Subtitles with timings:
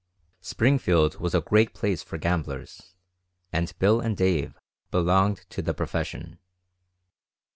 [0.41, 2.95] Springfield was a great place for gamblers,
[3.53, 4.57] and Bill and Dave
[4.89, 6.39] belonged to the profession.